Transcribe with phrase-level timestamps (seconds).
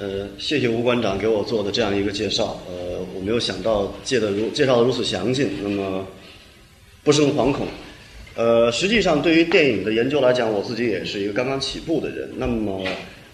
[0.00, 2.56] 呃，谢谢吴馆长给我做的这样一个介绍。
[2.68, 6.06] 呃，我没有想到介的如介绍的如此详尽，那么
[7.02, 7.66] 不胜惶恐。
[8.36, 12.30] 呃，实际上对于电影的研究来讲，我自己也是一个刚刚起步的人。
[12.36, 12.84] 那么，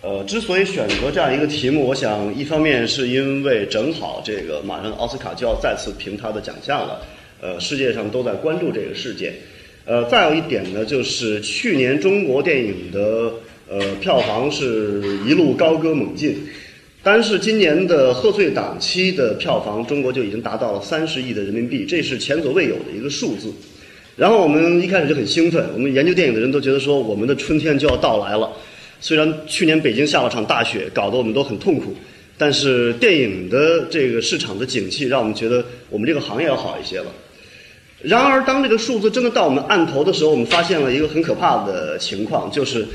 [0.00, 7.02] 呃，之所以选择这样一个题目，我想一方面是因为正好这个马上奥斯卡就要再次评他的奖项了，
[7.42, 9.34] 呃，世界上都在关注这个事件。
[9.84, 13.34] 呃，再有一点呢，就是去年中国电影的。
[13.66, 16.36] 呃，票房是一路高歌猛进，
[17.02, 23.50] 单是今年的贺岁档期的票房，中国就已经达到了三十亿的人民币，这是前所未有的一个数字。
[24.16, 28.52] 然后我们一开始就很兴奋，我们研究电影的人都觉得说，我们的春天就要到来了。
[29.00, 31.94] 虽然去年北京下了场大雪，搞得我们都很痛苦，
[32.36, 37.06] 但是电影的这个市场的景气，让我们觉得我们这个行业要好一些了。
[38.02, 42.86] 然而，当这个数字真的到我们案头的时候，我们发现了一个很可怕的情况，就是。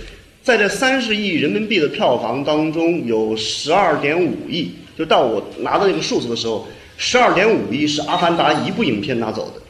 [0.42, 6.68] 在这三十亿人民币的票房当中，有十二点五亿，就到我拿到这个数字的时候，
[6.98, 9.62] 十二点五亿是《阿凡达》一部影片拿走的。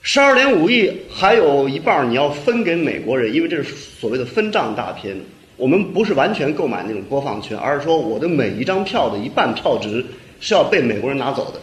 [0.00, 5.14] 十二点五亿还有一半你要分给美国人，因为这是所谓的分账大片。
[5.56, 10.06] 我们不是完全购买那种播放权，而是说我的每一张票的一半票值
[10.40, 11.60] 是要被美国人拿走的。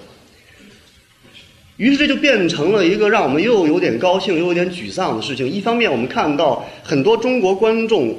[1.77, 5.45] 于是这就变成了一个让我们又有点高兴又有点沮丧的事情。
[5.49, 8.17] 一方面，我们看到很多中国观众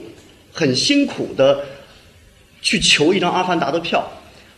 [0.52, 1.60] 很辛苦的
[2.60, 4.06] 去求一张《阿凡达》的票。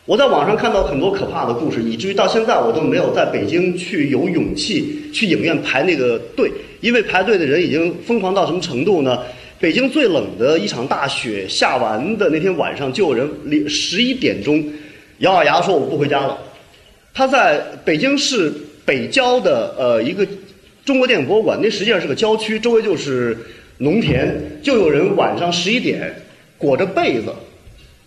[0.05, 9.21] 我在网上看到很多可怕的故事，以至于到现在我都没有在北京去有勇气去影院排那个队，因为排队的人已经疯狂到什么程度呢？
[9.61, 14.65] 北京最冷的一场大雪下完的那天晚上，就有人十一点钟
[15.19, 16.37] 咬咬牙说我不回家了。
[17.15, 18.53] 他在北京市。
[18.89, 20.27] 北郊的呃一个
[20.83, 23.37] 中国电影博物馆，那实际上是个郊区，周围就是
[23.77, 26.23] 农田，就有人晚上十一点
[26.57, 27.27] 裹着被子，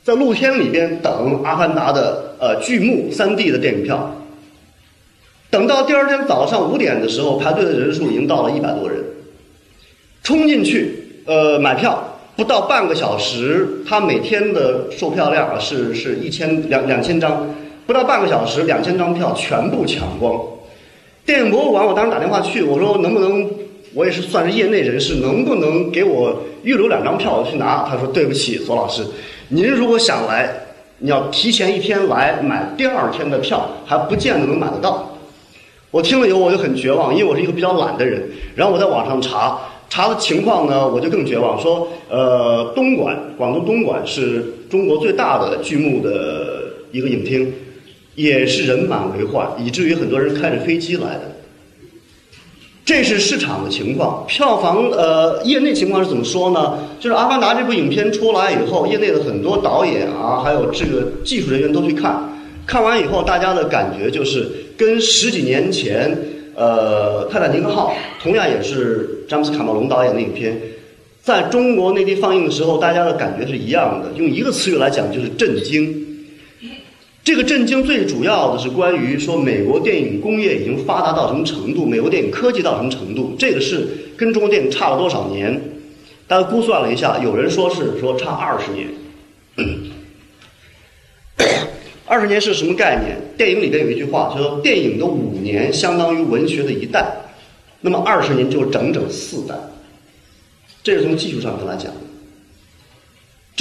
[0.04, 4.26] 在露天里边等《阿凡达》的呃剧目三 D 的电影票，
[5.52, 8.98] 等到第二天早上五点的时候，排队的人数已经到了一百多人，
[10.24, 17.54] 冲进去呃买票，不到半个小时，他每天的售票量啊是是一千两两千张，
[17.86, 20.44] 不到半个小时，两千张票全部抢光。
[21.32, 23.50] 电影博物馆，我当时打电话去，我说能不能，
[23.94, 27.88] 我也是算是业内人士，能不能给我预留两张票我去拿？
[27.88, 29.02] 他说对不起，左老师，
[29.48, 30.54] 您如果想来，
[30.98, 35.10] 你要提前一天来买第二天的票，还不见得能买得到。
[35.90, 38.22] 我听了以后我就很绝望，因为我是一个比较懒的人。
[38.54, 39.58] 然后我在网上查
[39.90, 47.54] 查的情况呢，我就更绝望，说呃东莞，广东东莞是中国最大的剧目的一个影厅。
[48.16, 51.32] 也是人满为患，以至于很多人开着飞机来的。
[52.84, 56.80] 这是市场的情况，票房呃，业内情况是怎么说呢？
[57.00, 66.18] 就是《阿凡达》这部影片出来以后，业内的很多导演啊，还有这个技术人员都去看，看完以后，大家的感觉就是跟十几年前
[66.56, 67.94] 呃《泰坦尼克号》
[68.24, 70.60] 同样也是詹姆斯卡梅隆导演的影片，
[71.22, 74.12] 在中国内地放映的时候，大家的感觉是一样的。
[74.18, 76.11] 用一个词语来讲，就是震惊。
[77.24, 83.36] 这个震惊最主要的是关于说美国电影工业已经发达到什么程度，美国电影科技到什么程度？
[83.38, 83.88] 这个是
[84.18, 85.62] 跟中国电影差了多少年？
[86.28, 88.88] 大家估算了一下，有人说是说差二十年。
[92.08, 93.16] 二十年是什么概念？
[93.38, 97.06] 电影里边有一句话，说电影的五年相当于文学的一代，
[97.82, 99.54] 那么二十年就整整四代。
[100.82, 101.94] 这是从技术上跟来讲。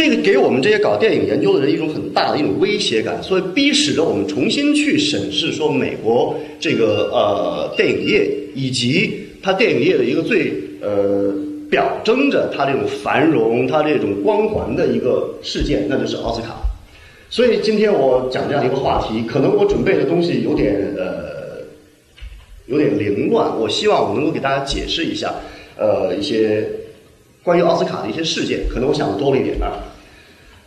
[0.01, 11.31] 这个给我们这些搞电影研究的人一种很大的一种威胁感，所以逼使着我们重新去审视说美国这个呃电影业以及它电影业的一个最呃
[11.69, 16.57] 表征着它这种繁荣、它这种光环的一个事件，那就是奥斯卡。
[17.29, 21.61] 所以今天我讲这样一个话题，可能我准备的东西有点呃
[22.69, 25.35] 有点凌乱，我希望我能够给大家解释一下
[25.77, 26.67] 呃一些。
[27.43, 29.81] 关于奥斯卡的一些事件，可能我想的多了一点啊。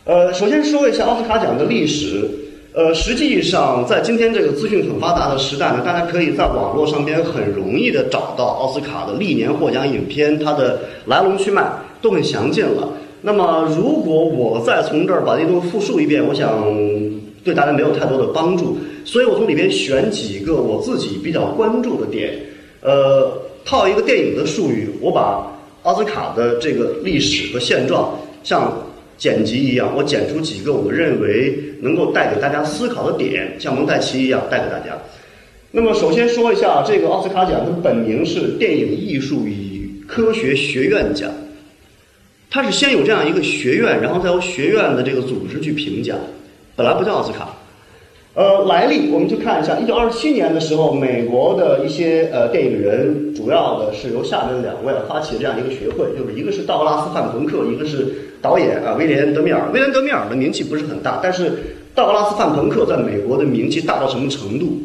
[0.06, 2.28] 呃，首先说一下奥斯卡奖的历史。
[2.74, 11.66] 呃，实际上在今天这个资讯很发达的时代呢，大家可以在网络上边很容易的找到奥斯卡的历年获奖影片，它的来龙去脉
[12.02, 12.86] 都很详尽了。
[13.22, 16.62] 那么，如果我再从这儿把这东西复述一遍，我想
[17.42, 18.76] 对大家没有太多的帮助。
[19.06, 22.34] 所以我从里边选几个我自己比较关注的点。
[22.82, 25.50] 呃，套一个电影的术语，我把。
[25.84, 28.72] 奥斯卡的这个历史和现状，像
[29.16, 34.98] 剪辑一样，我剪出几个我认为能够带给大家思考的点，像蒙太奇一样带给大家。
[35.70, 41.30] 那么，首先说一下这个奥斯卡奖，它本名是电影艺术与科学学院奖，
[42.48, 46.18] 它是先有这样一个学院，然后再由学院的这个组织去评奖，
[46.76, 47.56] 本来不叫奥斯卡。
[48.34, 58.08] 呃，来历我们就看一下，一九二七年的时候，美国的一些呃电影人，主要的是由下面两位发起这样一个学会，就是一个是道格拉斯·范朋克，一个是
[58.42, 59.70] 导演啊威廉·德米尔。
[59.72, 61.52] 威廉·德米尔的名气不是很大，但是
[61.94, 64.82] 道格拉斯·范朋克在美国的名气大到什么程度？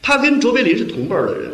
[0.00, 1.50] 他跟卓别林是同辈儿的人。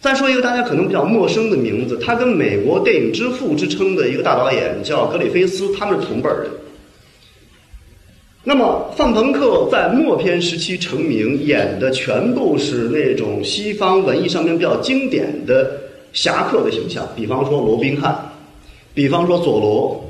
[0.00, 6.50] 再说一个大家可能比较陌生的名字，他跟美国电影之父之称的一个大导演叫格里菲斯，他们是同辈儿人。
[8.42, 15.70] 那么，范朋克在默片时期成名，演的全部是那种西方文艺上面比较经典的
[16.14, 18.32] 侠客的形象，比方说罗宾汉，
[18.94, 20.02] 比方说佐罗，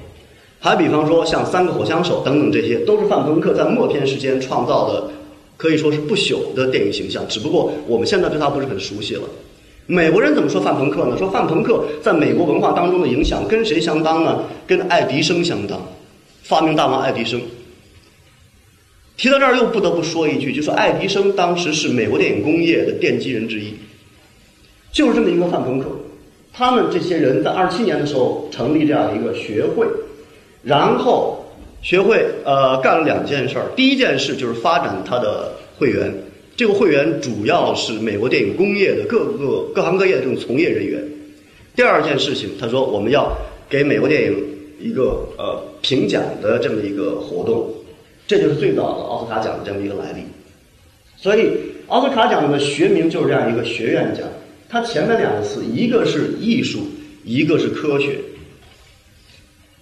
[0.61, 5.09] 还比方说像三个火枪手等等，这些都是范朋克在默片时间创造的，
[5.57, 7.25] 可以说是不朽的电影形象。
[7.29, 9.23] 只不过我们现在对他不是很熟悉了。
[9.87, 11.19] 美国人怎么说范朋克呢？
[11.19, 14.45] 说范朋克在美国文化当中的影响跟谁相当呢？
[14.69, 15.81] 跟爱迪生相当，
[16.45, 17.41] 发明大王爱迪生。
[19.21, 23.75] 提到这儿，又不得不说一句，就是爱迪生当时是美国电影工业的奠基人之一，
[24.91, 25.89] 就是这么一个范朋克。
[26.55, 29.87] 他们这些人在二七年的时候成立这样一个学会，
[30.63, 31.45] 然后
[31.83, 33.67] 学会呃干了两件事儿。
[33.77, 36.11] 第一件事就是发展他的会员，
[36.57, 40.99] 这个会员主要是美国电影工业的各个各行各业的这种从业人员。
[41.77, 43.31] 第二件事情，他说我们要
[43.69, 44.35] 给美国电影
[44.81, 47.71] 一个呃评奖的这么一个活动。
[48.31, 50.21] 这就是最早的奥斯卡奖的这么一个来历，
[51.17, 51.51] 所以
[51.89, 54.25] 奥斯卡奖的学名就是这样一个学院奖。
[54.69, 56.87] 它前面两个词，一个是艺术，
[57.25, 58.21] 一个是科学。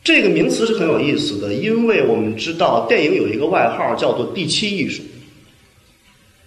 [0.02, 5.02] 这个名词是很有意思的，因为我们知道电影有一个外号叫做“第七艺术”。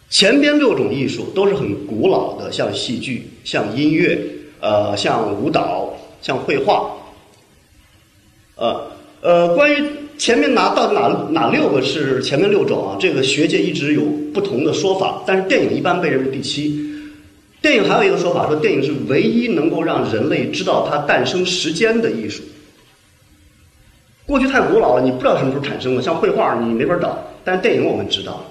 [0.10, 4.20] 前边六种艺术都是很古老的，像戏剧、像音乐、
[4.60, 6.98] 呃，像舞蹈、像绘画，
[8.56, 10.01] 呃呃，关于。
[10.22, 12.96] 前面拿到哪哪六个是前面六种啊？
[13.00, 16.80] 这个学界一直有不同的说法，但是电影一般被认为第七。
[17.60, 22.44] 电影还有一个说法，说电影是唯一能够让人类知道它诞生时间的艺术。
[24.28, 28.46] 过去太古老了，你不知道什么时候产生的，像绘画你没法找，但是电影我们知道，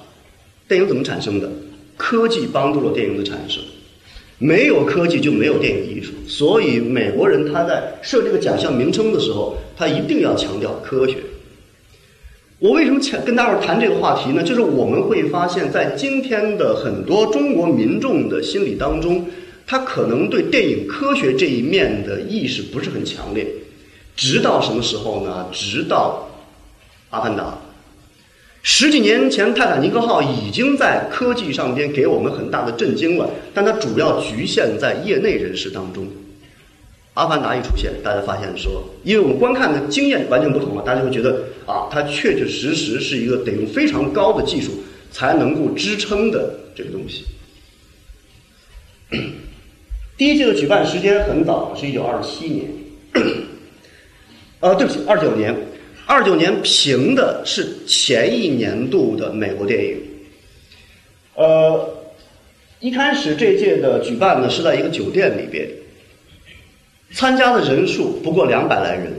[0.67, 1.49] 电影怎么产生的？
[1.97, 3.63] 科技帮助了电影的产生，
[4.39, 6.11] 没有科技就没有电影艺术。
[6.27, 11.19] 所以美国人他在设这个奖项名称的时候，他一定要强调科学。
[12.61, 14.43] 我为什么跟大伙儿谈这个话题呢？
[14.43, 19.25] 就是我们会发现，在今天的很多中国民众的心理当中，
[19.67, 23.47] 他可能对电影科学这一面的意识不是很强烈。
[24.15, 25.47] 直到什么时候呢？
[25.51, 26.29] 直到
[27.17, 27.45] 《阿凡达》。
[28.63, 36.07] 十几年前，泰坦尼克号已经在科技上边给我们很大的震惊了，但它主要局限在业内人士当中。
[37.15, 44.71] 阿凡达一出现，大家发现说，因为我们观看的经验完全不同了，大家会觉得啊，它确确实实是一个得用非常高的技术
[45.11, 47.25] 才能够支撑的这个东西。
[50.17, 52.67] 第一届的举办时间很早，是一九二七年。
[54.61, 55.55] 呃，对不起，二九年，
[56.07, 59.97] 二九年评的是前一年度的美国电影。
[61.35, 61.89] 呃，
[62.79, 65.69] 一开始这届的举办呢是在一个酒店里边。
[67.13, 69.13] 参加的人数不过两百来人，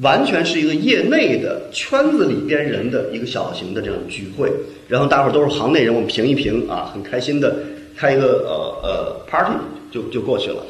[0.00, 4.50] 完全是一个业内的圈子里边人的一个小型的这样聚会。
[4.88, 7.56] 然后大伙儿都是行内人，我们评一评啊，很开心的
[7.96, 9.52] 开一个呃呃 party
[9.90, 10.64] 就就过去了。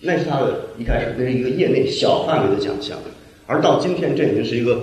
[0.00, 2.98] 那是他的一开始那是一个业内小范围的奖项，
[3.46, 4.82] 而到今天这已经是一个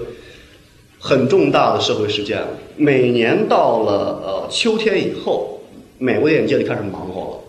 [0.98, 2.48] 很重大的社会事件了。
[2.76, 5.62] 每年到了呃秋天以后，
[6.00, 7.40] 美国电影界里开始忙活了。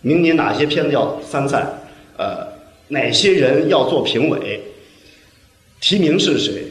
[0.00, 1.66] 明年哪些片子要参赛？
[2.22, 2.46] 呃，
[2.86, 4.60] 哪些人要做评委？
[5.80, 6.62] 提名是谁？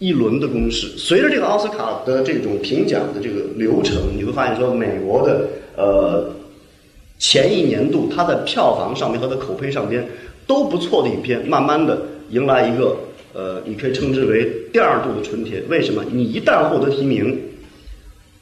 [0.00, 0.88] 一轮的公示。
[0.96, 6.34] 随着这个奥斯卡的这种评奖的这个流程，你会发现说，美国的呃
[7.20, 10.04] 前一年度它在票房上面和在口碑上边
[10.44, 12.96] 都不错的影片，慢慢的迎来一个
[13.32, 15.62] 呃，你可以称之为第二度的春天。
[15.68, 16.04] 为什么？
[16.10, 17.38] 你一旦获得提名，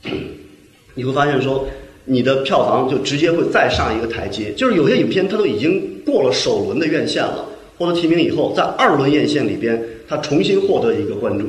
[0.94, 1.68] 你会发现说。
[2.08, 7.44] 你的票房就直接会再上一个台阶，就是有些影片它都已经过了首轮的院线了，
[7.76, 11.44] 获得提名以后，在二轮院线里边，它重新获得一个关注，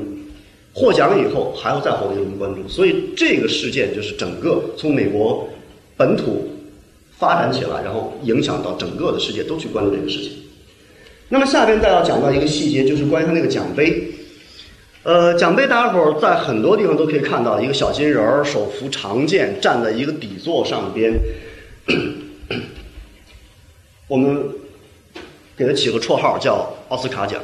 [0.73, 5.47] 获奖以后还要再获得一轮关注，所以这个事件就是整个从美国
[5.95, 6.49] 本土
[7.17, 10.33] 发展起来，然后影响到整个的世界都去关注这个事情。
[11.29, 14.03] 那么下边再要讲到一个细节，就是关于它那个奖杯。
[15.03, 21.13] 呃，奖杯大家伙儿在很多地方都可以看到一个小金人儿手扶长剑站在一个底座上边。
[24.07, 24.43] 我们
[25.55, 27.39] 给他起个绰号叫奥斯卡奖。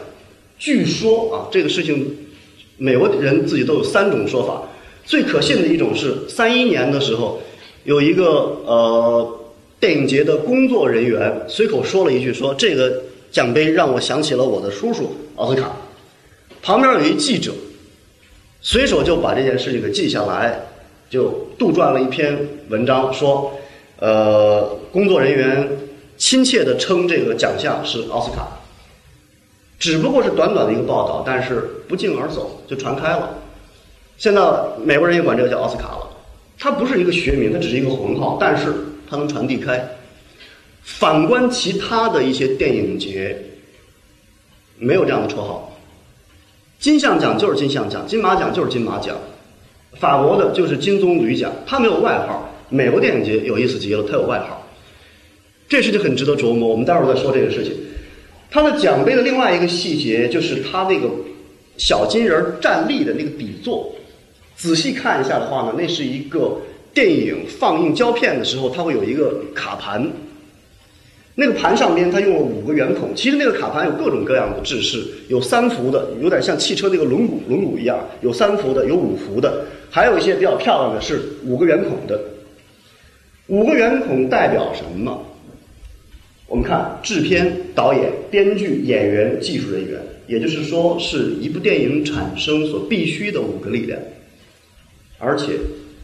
[0.57, 2.13] 据说啊，这个事情，
[2.77, 4.63] 美国人自己都有三种说法。
[5.05, 7.39] 最可信的一种是，三一年的时候，
[7.83, 8.25] 有一个
[8.65, 9.39] 呃
[9.79, 15.71] 电影节的工作人员随口说了一句，说这个奖杯让我想起了我的叔叔奥斯卡。
[16.65, 17.53] 旁边有一记者，
[18.59, 20.59] 随手就把这件事情给记下来，
[21.11, 21.29] 就
[21.59, 22.35] 杜撰了一篇
[22.69, 23.53] 文章，说，
[23.99, 25.69] 呃，工作人员
[26.17, 28.47] 亲切地称这个奖项是奥斯卡。
[29.77, 33.29] 只不过是短短的一个报道，但是不胫而走就传开了。
[34.17, 34.41] 现在
[34.83, 36.09] 美国人也管这个叫奥斯卡了。
[36.57, 38.73] 它不是一个学名，它只是一个混号，但是
[39.07, 39.87] 它能传递开。
[40.81, 43.39] 反观其他的一些电影节，
[44.79, 45.71] 没有这样的绰号。
[46.79, 49.15] 金像奖就是金像奖，金马奖就是金马奖，
[49.99, 52.51] 法国的就是金棕榈奖，它没有外号。
[52.69, 54.61] 美国电影节有意思极了，它有外号。
[55.67, 57.73] 这事情很值得琢磨，我们待会儿再说这个事情。
[58.51, 61.09] 它的奖杯的另外一个细节就是它那个
[61.77, 63.93] 小金人站立的那个底座，
[64.55, 66.57] 仔细看一下的话呢，那是一个
[66.93, 70.07] 电影放映胶片的时候，它会有一个卡盘。
[71.35, 82.19] 那个盘上边它用了五个圆孔，其实那个卡盘有各种各样的制式，有三幅的，有点像汽车那个轮毂轮毂一样，有三幅的，有五幅的，还有一些比较漂亮的是五个圆孔的。
[83.47, 85.23] 五个圆孔代表什么？
[86.47, 93.99] 我们看制片、导演、编剧、演员、技术人员，也就是说，是一部电影产生所必须的五个力量。
[95.17, 95.53] 而且，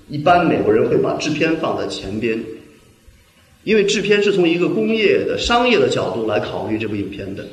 [0.09, 2.43] 一般美国人会把制片放在前边，
[3.63, 7.45] 因为制片是从一个工业的、商业的角度来考虑这部影片的。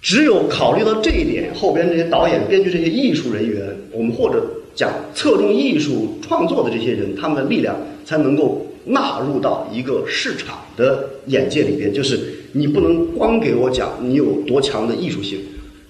[0.00, 4.44] 只有考虑到这一点，后边这些导演、编剧这些艺术人员，我们或者
[4.74, 8.62] 讲侧重艺术创作的这些人，他们的力量才能够。
[8.88, 12.20] 纳入到一个市场的眼界里边，就是
[12.52, 15.40] 你不能光给我讲你有多强的艺术性，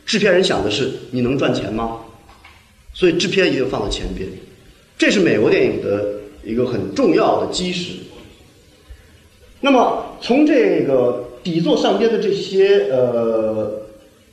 [0.07, 1.99] 制片人想的是你能赚钱吗？
[2.95, 4.27] 所以制片一定放在前边，
[4.97, 6.07] 这是美国电影的
[6.43, 7.93] 一个很重要的基石。
[9.67, 13.83] 那么从这个底座上边的这些呃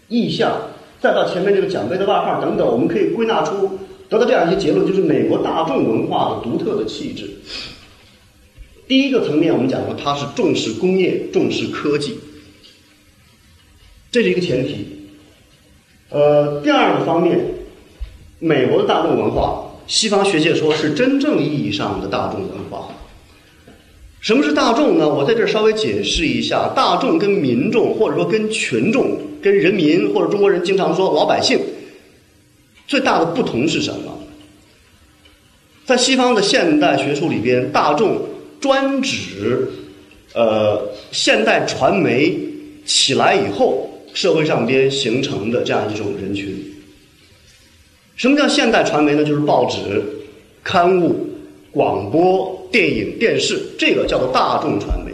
[0.07, 0.55] 意象，
[1.01, 7.31] 再到前面这个奖杯的外号等等，我们可以归纳出得到这样一些结论，就是美国大众文化的独特的气质。
[8.87, 12.19] 第一个层面，我们讲过，它是重视工业、重视科技，
[14.11, 14.85] 这是一个前提。
[16.11, 17.43] 呃，第二个方面，
[18.37, 22.89] 美国的大众文化，西方学界说是真正意义上的大众文化。
[24.23, 25.07] 什么是大众呢？
[25.07, 31.59] 我在这儿稍微解释一下，大众跟民众，或者说跟群众、跟人民，或者中国人经常说老百姓，
[32.87, 34.17] 最大的不同是什么？
[35.85, 38.29] 在西方的现代学术里边，大众。
[38.61, 39.67] 专指，
[40.33, 42.33] 呃，现代传媒
[42.85, 46.55] 起来以后，社会上边形成的这样一种人群。
[48.15, 49.25] 什么叫现代传媒呢？
[49.25, 50.01] 就是报纸、
[50.63, 51.27] 刊物、
[51.73, 55.11] 广播电影、电视，这个叫做大众传媒。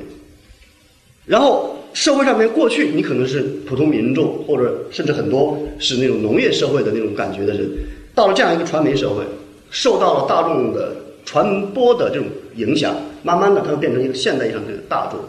[1.26, 7.70] 然后社会上面过去你可能是普通民众，或者甚至很多是那种农业社会的那种感觉的人，
[8.16, 9.24] 到了这样一个传媒社会，
[9.70, 12.26] 受到了大众的传播的这种
[12.56, 12.96] 影响。
[13.22, 15.20] 慢慢的，它就变成一个现代意义上的大众，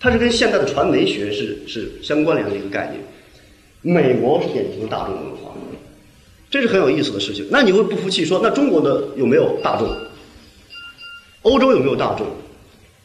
[0.00, 3.94] 它是跟现代的传媒学是是相关联的一个概念。
[3.94, 5.52] 美国是典型的大众文化，
[6.50, 7.46] 这是很有意思的事情。
[7.50, 9.86] 那你会不服气说，那中国的有没有大众？
[11.46, 12.26] 欧洲有没有大众？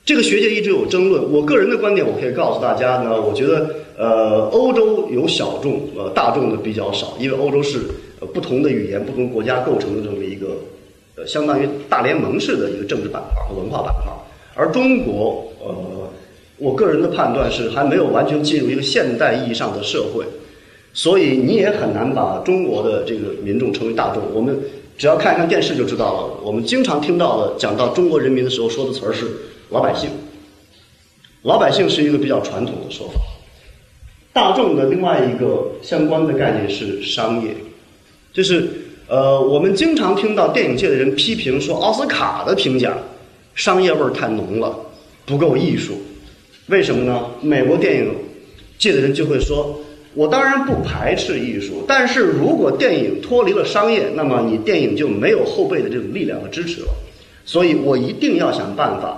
[0.03, 1.31] 这个学界一直有争论。
[1.31, 7.77] 我个人的观点，我可以告诉大家呢，我觉得呃，欧洲有小众，呃，大众的比较少，因为欧洲是
[8.19, 10.57] 呃不同的语言、不同国家构成的这么一个。
[11.17, 14.11] 呃，相当于大联盟式的一个政治板块和文化板块，
[14.55, 15.75] 而中国，呃，
[16.57, 20.25] 我个人的判断是还没有完全进入一个现代意义上的社会，
[20.93, 24.23] 所以你也很难把中国的这个民众称为大众。
[24.33, 24.57] 我们
[24.97, 29.27] 只要看一看电视就知道了，我们经常听到的讲到中国人民的时候说的词儿是
[29.69, 30.09] 老百姓，
[31.43, 33.19] 老百姓是一个比较传统的说法。
[34.33, 37.55] 大众的另外一个相关的概念是商业，
[38.33, 38.67] 就是。
[39.07, 42.97] 呃，我们经常听到电影界的人批评说，奥斯卡的评奖
[43.55, 44.73] 商业味儿太浓了，
[45.25, 46.01] 不够艺术。
[46.67, 47.25] 为什么呢？
[47.41, 48.15] 美国电影
[48.77, 49.77] 界的人就会说，
[50.13, 56.87] 我当然不排斥艺术，但是如果电影脱离了商业，那么你电影就没有后备的这种力量和支持了。
[57.45, 59.17] 所以我一定要想办法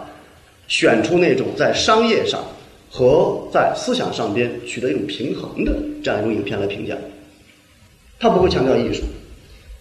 [0.68, 2.44] 选出那种在商业上
[2.90, 6.96] 和在思想上边取得一种平衡的这样一种影片来评价。
[8.20, 9.02] 他不会强调艺术。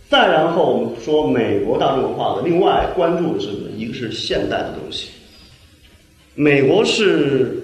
[0.08, 3.68] 再然后，我们说美国大众文化的另外关注的是什么？
[3.76, 5.08] 一个是现代的东西。
[6.34, 7.62] 美国是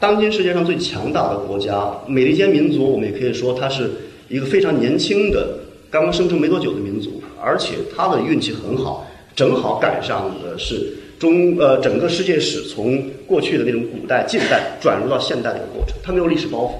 [0.00, 3.90] 当今世界上最强大的国家，美利坚民族，我们也可以说它是
[4.28, 5.58] 一个非常年轻的、
[5.90, 16.74] 刚刚生成没多久的民族，而且它的运气很好，正好赶上的是中呃整个世界史从过去的那种古代、近代转入到现代的一个过程，它没有历史包袱，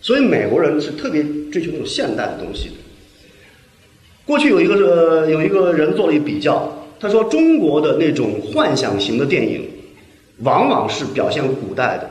[0.00, 2.74] 所以美国人是特别追求那种现代的东西的。
[4.24, 9.68] 过去有一个呃有一个人做了一比较，他说中国的那种幻想型的电影，
[10.44, 12.08] 往往是表现古代的。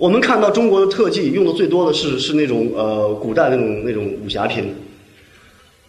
[0.00, 4.64] 我们看到中国的特技用的最多的是是那种呃古代那种那种武侠片，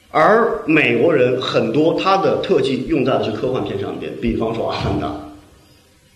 [0.09, 5.07] 而美国人很多他的特技用在的是科幻片上边，比方说《阿凡达》。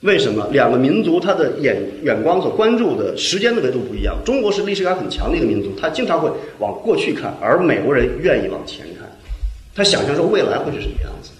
[0.01, 0.45] 为什么？
[0.51, 4.17] 两个民族他的眼眼光所关注的时间的维度不一样。
[4.25, 9.09] 中国是历史感很强的一个民族，他经常会往过去看，而美国人愿意往前看，
[9.73, 11.31] 他想象说未来会是什么样子。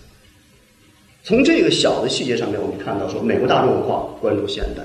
[1.21, 4.83] 从这个小的细节上面，我们看到说美国大众文化关注现代。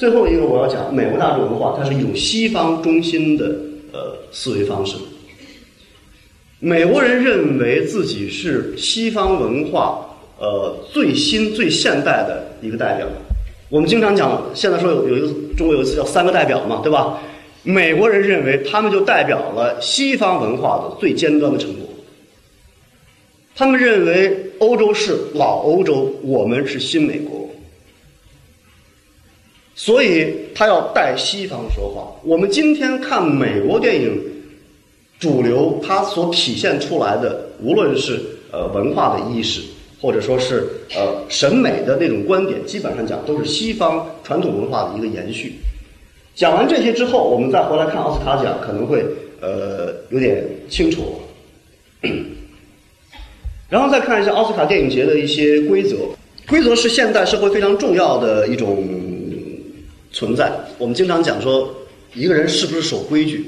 [0.00, 3.54] 最后一个我要讲，美国大众文化它是一种西方中心的
[3.92, 4.96] 呃思维方式。
[6.58, 13.06] 美国人认为自己是西方文化呃最新最现代的一个代表。
[13.68, 17.18] 我们经常讲，现在说有有一个中国有一次叫三个代表嘛，对吧？
[17.62, 21.86] 美国人认为他们就代表了西方文化的最尖端的成果。
[23.54, 27.49] 他们认为欧洲是老欧洲，我们是新美国。
[29.82, 32.06] 所以他要带西方说话。
[32.22, 34.20] 我们今天看美国电影，
[35.18, 38.20] 主流它所体现出来的，无论是
[38.52, 39.62] 呃文化的意识，
[39.98, 45.54] 或者说是呃审美的那种观点，基本上讲都是西方传统文化的一个延续。
[46.34, 49.02] 讲完这些之后，我们再回来看奥斯卡奖，可能会
[49.40, 51.22] 呃有点清楚。
[53.70, 55.96] 然后再看一下奥斯卡电影节的一些规则，
[56.46, 59.09] 规则是现代社会非常重要的一种。
[60.12, 61.72] 存在，我们经常讲说，
[62.14, 63.44] 一个人是不是守规矩，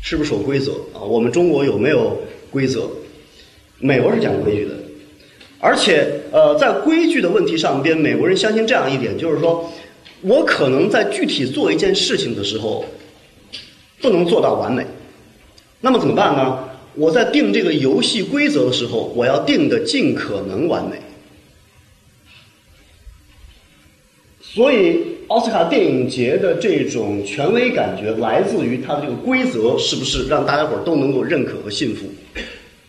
[0.00, 1.02] 是不是守规则啊？
[1.02, 2.16] 我们中国有没有
[2.50, 2.88] 规则？
[3.80, 4.74] 美国是讲规矩的，
[5.58, 9.72] 而且呃，在规矩的问题上边，美国人相信这样一点，就是说，
[10.22, 12.84] 我可能在具体做一件事情的时候，
[14.00, 14.86] 不能做到完美，
[15.80, 16.68] 那么怎么办呢？
[16.94, 20.96] 我在定这个游戏规则的时候，我要定的尽可能完美，
[24.40, 25.13] 所以。
[25.28, 32.06] 奥斯卡电影节的这种权威感觉来自于它的这个规则是不是让大家伙儿都能够认可和信服？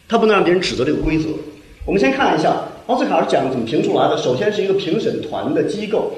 [0.08, 1.30] 它不能让别人指责这个规则。
[1.86, 4.18] 我们先看一下奥斯卡是奖怎么评出来的。
[4.18, 6.12] 首先是一个评审团的机构，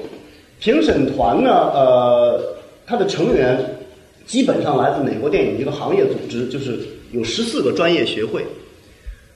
[0.60, 3.78] 评审团呢，呃，它的成员
[4.26, 6.78] 基本上来自美国电影一个行业组织，就是
[7.12, 8.44] 有十四个专业协会，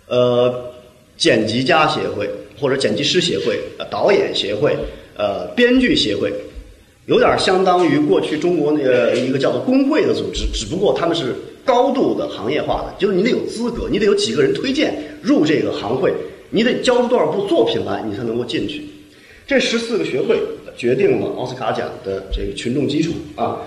[0.09, 0.73] 呃，
[1.17, 2.29] 剪辑家协会
[2.61, 4.77] 或者剪辑师协会、导演协会、
[5.17, 6.33] 呃，编剧协会。
[7.07, 11.35] 有点相当于过去中国那个一个叫做工会的组织，只不过他们是
[11.65, 16.13] 高度的行业化的，就是你得有资格，你得有几个人推荐入这个行会，
[16.51, 18.85] 你得交出多少部作品来，你才能够进去。
[19.47, 20.39] 这十四个学会
[20.77, 23.59] 决定了奥斯卡奖的这个群众基础啊。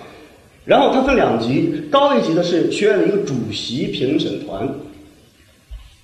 [0.63, 4.67] 然后它分两级，高一级的是学院的一个主席评审团，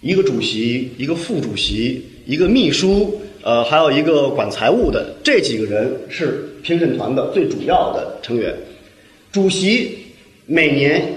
[0.01, 3.19] 一个主席，一个副主席，一个秘书。
[3.43, 8.55] 呃，还有一个管财务的，这几个人是评审团的最主要的成员。
[9.31, 9.97] 主席
[10.45, 11.13] 每年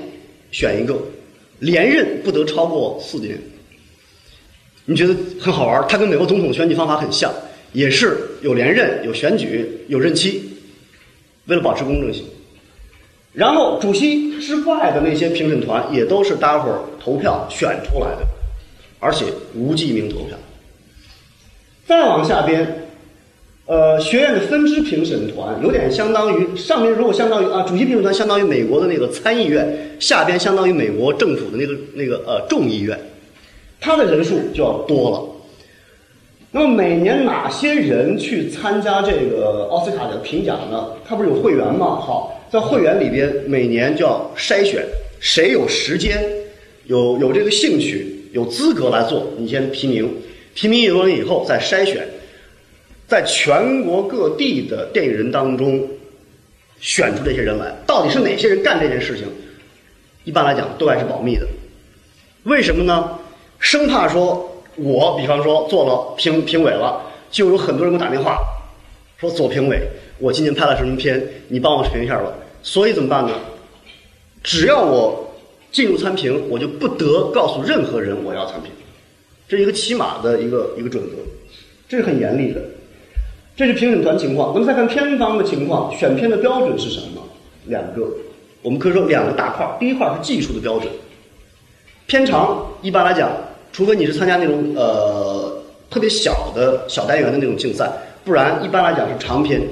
[0.50, 0.96] 选一个，
[1.58, 3.38] 连任不得超过四年。
[4.84, 5.84] 你觉得很好玩？
[5.88, 7.32] 它跟美国总统选举方法很像，
[7.72, 10.42] 也是有连任、有选举、有任期，
[11.46, 12.24] 为了保持公正性。
[13.32, 18.24] 然后主席之外的那些评审团也都是大家伙儿投票选出来的，
[19.00, 20.36] 而且无记名投票。
[21.86, 22.83] 再往下边，
[23.66, 32.98] 呃，学院的分支评审团有点相当于上面如果相当于啊，主席评审团相当于美国的那个参议院，下边相当于美国政府的那个那个呃众议院，
[33.80, 35.22] 他的人数就要多了。
[36.50, 40.88] 那么每年哪些人去参加这个奥斯卡的评奖呢？
[41.02, 41.98] 他不是有会员吗？
[41.98, 44.84] 好，在会员里边每年就要筛选
[45.18, 46.22] 谁有时间、
[46.84, 50.06] 有有这个兴趣、有资格来做，你先提名。
[50.54, 52.06] 提名一轮以后再筛选，
[53.14, 55.88] 在全国各地的电影人当中
[56.80, 59.28] 选出这些人来，到底是哪些人干这件事情？
[60.24, 61.46] 一般来讲都还是保密的。
[62.42, 63.16] 为什么呢？
[63.60, 67.00] 生怕说我比方说做了评评委了，
[67.30, 68.36] 就有很多人给我打电话
[69.20, 69.80] 说左评委，
[70.18, 72.32] 我今年拍了什么片，你帮我评一下吧。
[72.64, 73.32] 所以怎么办呢？
[74.42, 75.32] 只要我
[75.70, 78.72] 进入参评，我就不得告诉任何人我要参评。
[79.46, 81.10] 这是一个起码的一个一个准则，
[81.88, 82.60] 这是很严厉的。
[83.56, 84.52] 这是评审团情况。
[84.54, 87.22] 那么再看片方的情况，选片的标准是什么？
[87.66, 88.06] 两个，
[88.62, 89.66] 我们可以说两个大块。
[89.78, 90.88] 第一块是技术的标准，
[92.06, 93.30] 片长一般来讲，
[93.72, 97.90] 除非你是参加那种呃特别小的小单元的那种竞赛，
[98.24, 99.62] 不然一般来讲是长片，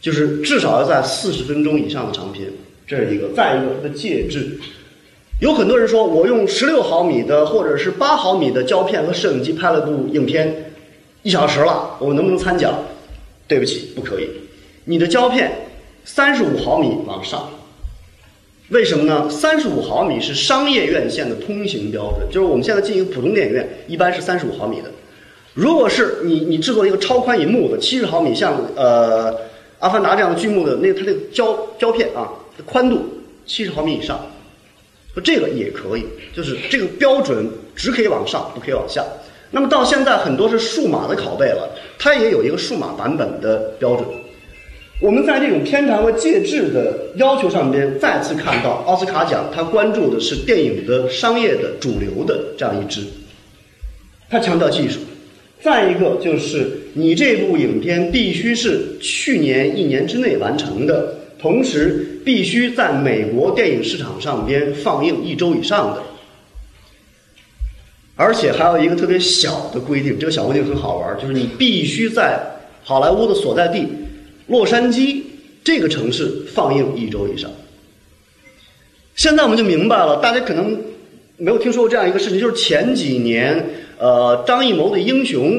[0.00, 2.46] 就是至少要在四十分钟以上的长片，
[2.86, 3.28] 这是一个。
[3.34, 4.58] 再一个，它的介质，
[5.40, 10.71] 有很多人说我用十六毫米的或者是八毫米的胶片和摄影机拍了部影片，
[11.22, 12.74] 一小时了，我能不能参奖？
[13.46, 14.28] 对不起，不可以。
[14.84, 15.52] 你的胶片
[16.04, 17.48] 三十五毫米往上，
[18.70, 19.28] 为什么呢？
[19.28, 24.90] 三十五毫米是商业院线的通行标准，就是我们现在进一个普通电影院，一般是三十五毫米的。
[25.54, 29.32] 如果是你你制作一个超宽银幕的七十毫米，像呃
[29.80, 32.32] 《阿凡达》这样的剧目的，那它这个胶胶片啊，
[32.64, 33.04] 宽度
[33.44, 34.18] 七十毫米以上，
[35.12, 39.04] 说这个也可以，就是这个标准只可以往上，不可以往下。
[39.54, 44.04] 那么到现在很多是数码的拷贝了，它也有一个数码版本的标准。
[44.98, 53.02] 我们在这种片长和介质的要求上边，再次看到奥斯卡奖它关注的是电影的商业的主流的这样一支，
[54.30, 55.00] 它强调技术。
[55.60, 66.02] 再一个就是你这部影片必须是去年一年之内完成的，同时必须在美国电影市场上边放映一周以上的。
[68.14, 72.40] 而且还有一个特别小的规定，这个小规定很好玩，就是你必须在
[72.84, 73.88] 好莱坞的所在地
[74.48, 75.22] 洛杉矶
[75.64, 77.50] 这个城市放映一周以上。
[79.16, 80.78] 现在我们就明白了，大家可能
[81.36, 83.64] 没有听说过这样一个事情，就是前几年，
[83.98, 85.50] 呃，张艺谋的《英雄》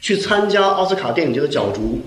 [0.00, 2.00] 去参加奥斯卡电影节的角逐，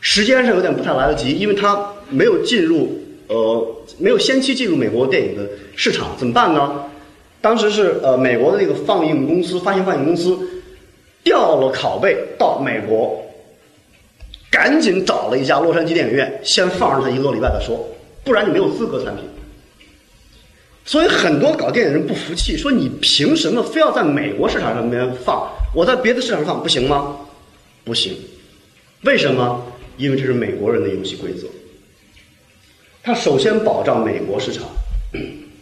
[0.00, 6.84] 时间上有点不太来得及，因为他没有进入，呃，没有先期进入美国电影的市场，怎么办呢？
[7.40, 10.38] 当时是呃美国的那个放映公司发行放映公司
[11.24, 13.24] 调了拷贝到美国，
[14.50, 17.88] 赶紧找了一家洛杉矶电影院，先放上它一个多礼拜再说，
[18.24, 19.24] 不然你没有资格参品。
[20.84, 25.48] 所以很多搞电影人不服气，说你凭什么非要在美国市场上面放？
[25.74, 27.16] 我在别的市场上放不行吗？
[27.84, 28.16] 不行，
[29.02, 29.62] 为什么？
[29.96, 31.46] 因为这是美国人的游戏规则。
[33.02, 34.64] 他首先保障美国市场。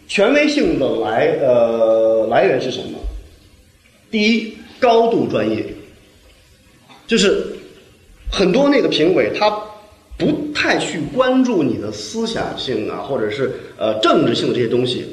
[0.09, 2.97] 权威性的来呃来源是什么？
[4.09, 5.63] 第一，高度专业，
[7.05, 7.45] 就是
[8.31, 9.55] 很多那个评委他
[10.17, 15.05] 不太去关注你的思想性啊，或者是呃政治性的这些东西。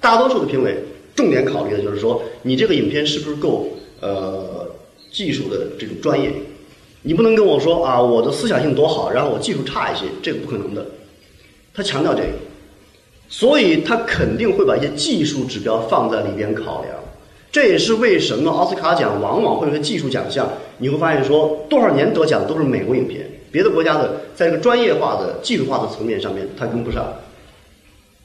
[0.00, 0.76] 大多数的评委
[1.16, 3.68] 重点考虑的就是说，你这个影片是不是够
[4.00, 4.70] 呃
[5.10, 6.30] 技术的这种专业？
[7.02, 10.86] 你不能跟我说啊，我的思想性多好，然后我技术差一些，这个不可能的。
[11.74, 12.28] 他强调这个。
[13.36, 16.94] 所以他肯定会把一些技术指标放在里边考量，
[17.50, 27.12] 这也是为什么奥斯卡奖往往会有些技术奖项，你会发现说多少年得奖都是美国影片，别的国家的在这个专业化的技术化的层面上面它跟不上，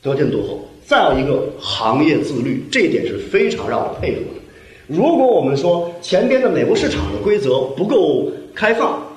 [0.03, 0.63] 得天独厚。
[0.85, 4.39] 再有一个行业自律，这一点是非常让我佩服的。
[4.85, 9.08] 如果我们说前边的美国市场的规则不够开放。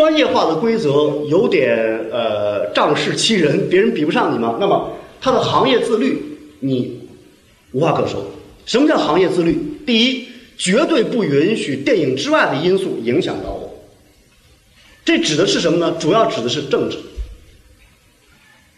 [0.00, 0.88] 专业化的规则
[1.28, 1.76] 有点
[2.10, 4.56] 呃仗势欺人， 别人比不上你吗？
[4.58, 7.00] 那么它的行业自律你
[7.72, 8.24] 无话可说。
[8.64, 9.58] 什么叫行业自律？
[9.84, 10.24] 第一，
[10.56, 13.78] 绝对不允许电影之外的因素影响到我。
[15.04, 15.94] 这指的是什么呢？
[16.00, 16.96] 主要指的是政治。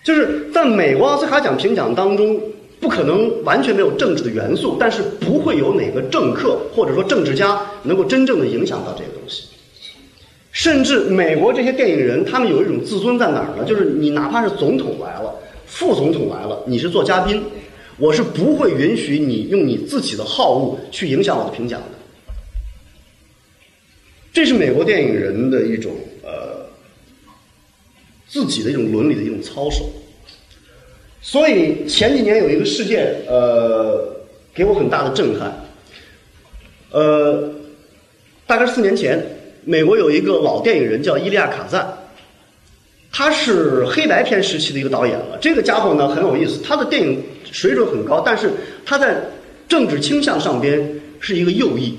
[0.03, 2.41] 就是在美国奥斯卡奖评奖当中，
[2.81, 9.45] 不可能完全没有政治的元素，但是不会有哪个政客或者说政治家能够真正的影响到这个东西。
[10.53, 13.65] 甚至美国这些电影人，他们有一种自尊在哪儿呢？
[13.65, 15.35] 就是你哪怕是总统来了，
[15.67, 17.43] 副总统来了，你是做嘉宾，
[17.97, 21.99] 我是不会允许你用你自己的好恶去影响我的评奖的。
[24.31, 25.91] 这是美国电影人的一种
[26.23, 26.67] 呃
[28.29, 29.91] 自己的一种伦理的一种操守。
[31.23, 34.17] 所以前几年有一个事件，呃，
[34.53, 35.51] 给我很大的震撼。
[36.91, 37.51] 呃，
[38.47, 39.39] 大概四年前。
[39.65, 41.87] 美国有一个老电影人叫伊利亚卡赞，
[43.13, 45.39] 他是黑白片时期的一个导演了。
[45.41, 47.23] 这个家伙呢很有意思，他的电影
[47.53, 48.51] 水准很高，但是
[48.85, 49.17] 他在
[49.69, 51.97] 政治倾向上边是一个右翼。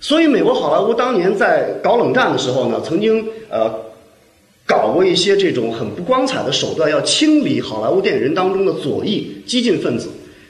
[0.00, 3.72] 所以美国好莱坞当年在搞冷战的时候呢，曾经呃
[4.66, 10.08] 搞过一些这种很不光彩的手段，要清理好莱坞电影人当中的左翼激进分子。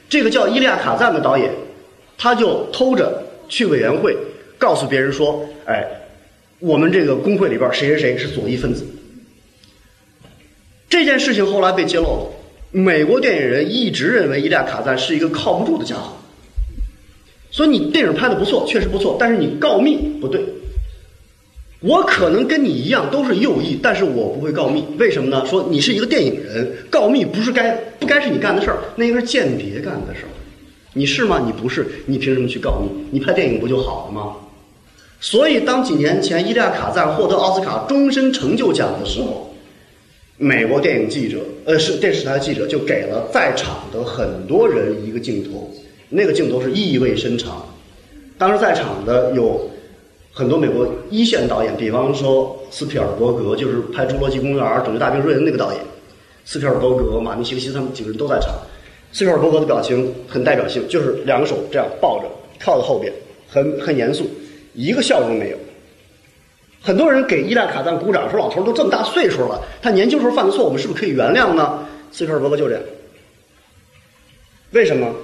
[0.09, 1.51] 这个叫伊利亚卡赞的导演，
[2.17, 4.17] 他就偷着去委员会
[4.57, 5.85] 告诉别人说：“哎。”
[6.59, 8.85] 我们这个工会里边谁谁谁是左翼分子？
[10.89, 12.31] 这件事情后来被揭露了。
[12.71, 16.13] 美国电影人一直认为伊利亚卡赞是一个靠不住的家伙，
[17.51, 20.43] 所以你电影拍的不错，确实不错，但是你告密不对。
[21.81, 25.45] 我可能跟你一样都是右翼，但是我不会告密，为什么呢？
[25.45, 30.29] 说你是一个电影人，告密不是该不该是你干的事儿，那应该是间谍干的事儿。
[30.93, 31.43] 你是吗？
[31.45, 32.89] 你不是，你凭什么去告密？
[33.11, 34.35] 你拍电影不就好了吗？
[35.25, 39.51] 所以，当几年前伊利亚卡赞获得奥斯卡终身成就奖的时候，
[40.37, 45.71] 美国电影记者，呃，是电视台记者，就给了在场的很多人一个镜头，
[46.09, 47.65] 那个镜头是意味深长。
[48.37, 49.67] 当时在场的有。
[50.37, 55.79] 很多美国一线导演，比方说斯皮尔伯格，就是拍《侏罗纪公园》《拯救大兵瑞恩》那个导演，
[56.43, 58.53] 斯皮尔伯格、马尼西克西他们几个人都在场。
[59.13, 62.25] 斯皮尔伯格的表情很代表性，就是两个手这样抱着，
[62.59, 63.13] 靠在后边，
[63.47, 64.29] 很很严肃，
[64.75, 65.57] 一个笑容没有。
[66.81, 71.87] 很多人给伊莱卡赞鼓掌，说老头都这么大岁数了，他年轻时候犯的错，我们是不是可以原谅呢？
[72.11, 72.83] 斯皮尔伯格就这样。
[74.71, 75.15] 为什么？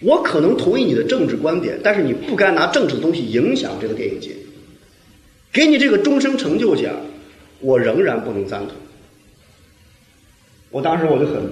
[0.00, 4.30] 我可能同意你的政治观点，但是你不该拿政治的东西影响这个电影节。
[5.52, 6.94] 给你这个终生成就奖，
[7.60, 8.76] 我仍然不能赞同。
[10.70, 11.42] 我当时我就很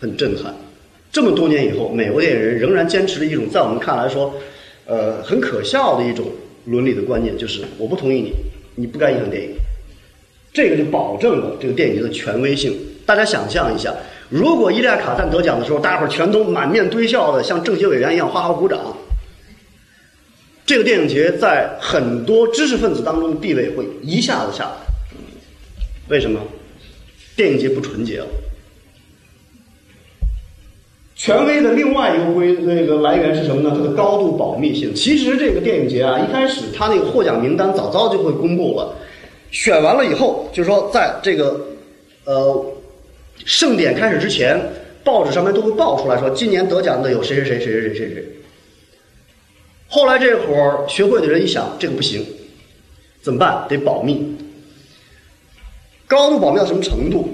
[0.00, 0.54] 很震撼，
[1.12, 4.34] 这么多年以后，美国电影人仍然坚持着一种在我们看来说，
[4.86, 6.26] 呃，很可笑的一种
[6.66, 8.34] 伦理的观念，就是我不同意你，
[8.74, 9.50] 你不该影响电影。
[10.52, 12.76] 这个就保证了这个电影节的权威性。
[13.04, 13.94] 大家想象一下。
[14.30, 18.96] 如果伊利亚卡赞得奖的时候，大家伙全都满面堆笑的，像政协委员一样哗哗鼓掌，
[20.64, 24.70] 这个电影节在很多知识分子当中的地位会一下子下来。
[26.08, 26.40] 为什么？
[27.36, 28.26] 电影节不纯洁了。
[31.16, 33.72] 权威的另外一个规那个来源是什么呢？
[33.76, 34.92] 它的高度保密性。
[34.94, 38.96] 其实这个电影节啊，一开始它那个获奖名单早早就会公布了，
[39.52, 41.60] 选完了以后，就是说在这个
[42.24, 42.66] 呃
[43.44, 44.60] 盛典开始之前，
[45.04, 48.24] 报纸上面都会报出来说今年得奖的有谁谁谁谁谁谁谁谁。
[49.86, 52.24] 后来这伙儿学会的人一想，这个不行，
[53.22, 53.64] 怎么办？
[53.68, 54.34] 得保密。
[56.08, 57.28] 高度保密到什么程度？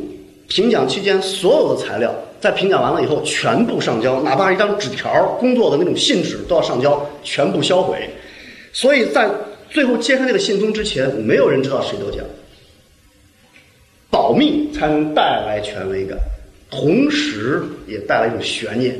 [0.48, 7.98] 评奖期间所有的材料在评奖完了以后全部上交，哪怕是一张纸条、工作的那种信纸都要上交，全部销毁。
[8.72, 9.28] 所以在
[9.68, 12.24] 最后揭开那个信封之前，没有人知道谁得奖。
[14.10, 16.18] 保密才能带来权威感，
[16.70, 18.96] 同时也带来一种悬念。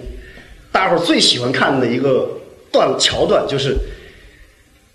[0.71, 2.29] 大伙儿最喜欢看的一个
[2.71, 3.77] 段桥段就是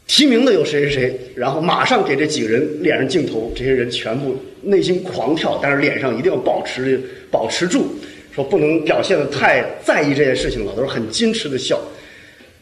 [0.07, 7.87] 提名的有谁谁谁，然后马上给这几个人脸上镜头，这些人全部内心狂跳，但是脸上一定要保持保持住，
[8.35, 11.79] 说不能表现的太在意这件事情了，都是很矜持的笑。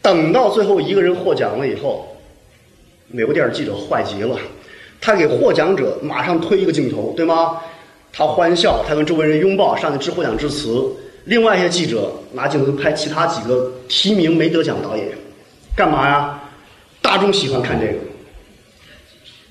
[0.00, 2.16] 等到最后一个人获奖了以后，
[3.08, 4.38] 美国电视记者坏极了。
[5.00, 7.60] 他给获奖者马上推一个镜头，对吗？
[8.12, 10.90] 他欢笑，他跟周围人拥抱，上去致获奖致辞。
[11.24, 15.08] 另外一些记者拿镜头拍其他几个提名没得奖导演，
[15.74, 16.40] 干嘛呀？
[17.02, 17.94] 大众喜欢看这个。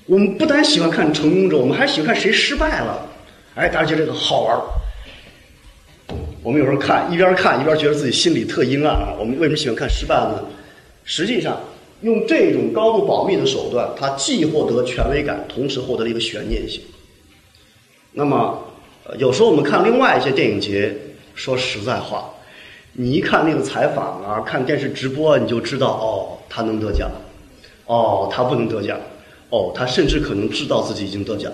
[0.06, 3.06] 我们不单喜欢看成功者，我们还喜欢看谁失败了。
[3.54, 4.56] 哎，大家觉得这个好玩
[6.44, 9.16] 我们有时候看，一边看一边觉得自己心里特阴暗啊。
[9.18, 10.44] 我们为什么喜欢看失败呢？
[11.04, 11.58] 实际上。
[12.02, 16.82] 用这种高度保密的手段，它既获得权威感，同时获得了一个悬念性。
[18.12, 18.62] 那么，
[19.16, 20.94] 有时候我们看另外一些电影节，
[21.34, 22.28] 说实在话，
[22.92, 27.10] 你一看那个采访啊，看电视直播，你就知道哦，他能得奖，
[27.86, 29.00] 哦，他不能得奖，
[29.48, 31.50] 哦，他甚至可能知道自己已经得奖。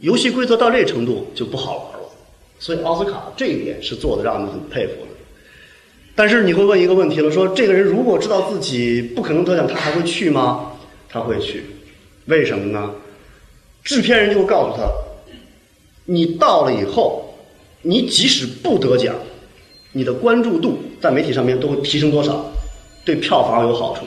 [0.00, 1.91] 游戏规则到这程度就不好了。
[2.62, 5.08] 所以奥斯卡这一点是做的让人很佩服的。
[6.14, 10.70] 但是你会问一个问题了，说这个人如果知道自己不可能得奖，他还会去吗？
[11.08, 11.64] 他会去，
[12.26, 12.92] 为什么呢？
[13.82, 14.88] 制片人就会告诉他，
[16.04, 17.34] 你到了以后，
[17.82, 19.12] 你即使不得奖，
[19.90, 22.48] 你的关注度在媒体上面都会提升多少，
[23.04, 24.04] 对票房有好处。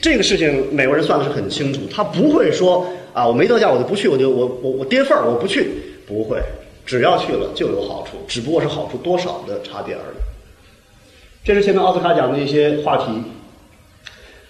[0.00, 5.70] 这个事情美国人算的是很清楚，他不会说啊，我没得奖我就不去，我就我我我跌份儿我不去，
[6.06, 6.40] 不会。
[6.84, 10.16] 只要去了就有好处，只不过是好处多少的差别而已。
[11.42, 13.06] 这是前面奥斯卡奖的一些话题。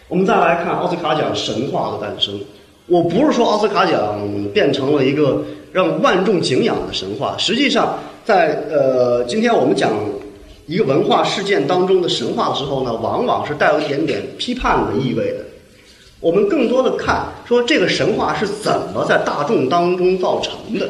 [0.07, 2.39] 我们再来看奥斯卡奖神话的诞生。
[2.87, 4.21] 我不是说奥斯卡奖
[4.53, 5.43] 变成了一个
[5.73, 9.91] 让万众敬仰的神话，实际上在呃今天我们讲
[10.67, 15.39] 一个文化事件当中的神话的时候呢，往往是带有一点点批判的意味的。
[16.21, 20.87] 我们更多的看说这个神话是怎么在大众当中造成的。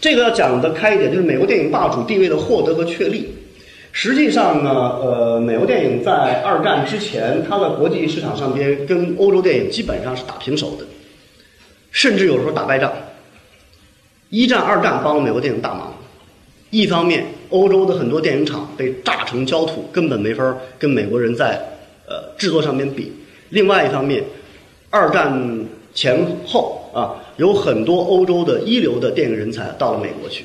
[0.00, 3.28] 这个要讲的开一点，就是美国电影霸主地位的获得和确立。
[3.90, 10.84] 实际上呢，呃，美国电影在二战之前，它在国际市场上边跟欧洲电影基本上是打平手的，
[11.90, 12.92] 甚至有时候打败仗。
[14.30, 15.92] 一战、二战帮了美国电影大忙。
[16.70, 21.58] 一方面，欧洲的很多电影厂被炸成焦土，根本没法跟美国人在
[22.06, 23.04] 呃制作上面比；
[23.48, 24.22] 另外一方面，
[24.90, 30.44] 二战前后啊，有很多欧洲的一流的电影人才到了美国去。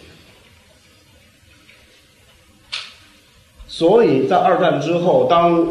[3.67, 5.67] 所以在二战之后，当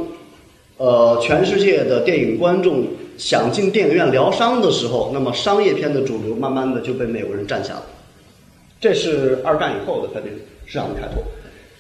[0.77, 2.85] 呃全世界的电影观众
[3.17, 7.83] 想进电影院疗伤的时候，那么商业片的主流慢慢的就被美国人占下了。
[8.81, 11.23] 这是二战以后的它这个市场的开拓。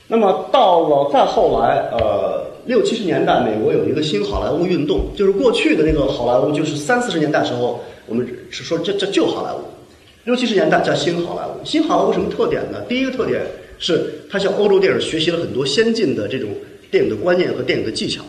[0.06, 9.60] 那么到了再后来，呃，六七十年代，美国有一个新好莱坞运动，就是过去的那个好莱坞，就是三四十年代时候，我们是说这这旧好莱坞，
[10.24, 11.64] 六七十年代叫新好莱坞。
[11.64, 12.80] 新好莱坞什么特点呢？
[12.88, 13.42] 第一个特点
[13.78, 16.50] 是它向欧洲电影学习了很多先进的这种
[16.90, 18.22] 电影的观念和电影的技巧。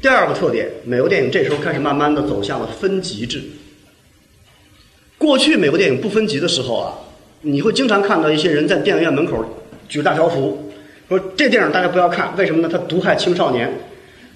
[0.00, 3.42] 第二个特点，美国电影这时候开始慢慢的走向了分级制。
[5.18, 6.92] 过去美国电影不分级的时候啊，
[7.40, 9.44] 你会经常看到一些人在电影院门口
[9.88, 10.70] 举大条幅。
[11.08, 12.68] 说这电影大家不要看，为什么呢？
[12.70, 13.72] 它毒害青少年，